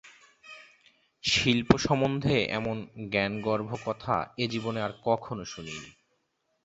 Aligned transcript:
শিল্পসম্বন্ধে 1.23 2.35
এমন 2.51 2.77
জ্ঞানগর্ভ 3.09 3.69
কথা 3.85 4.15
এ 4.37 4.45
জীবনে 4.47 4.79
আর 4.81 4.93
কখনও 5.03 5.45
শুনিনি। 5.45 5.89